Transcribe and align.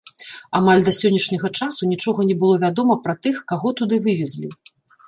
Амаль 0.59 0.81
да 0.87 0.93
сённяшняга 0.99 1.51
часу 1.65 1.91
нічога 1.93 2.27
не 2.33 2.39
было 2.45 2.55
вядома 2.67 2.93
пра 3.05 3.13
тых, 3.25 3.35
каго 3.55 3.67
туды 3.83 4.05
вывезлі. 4.09 4.49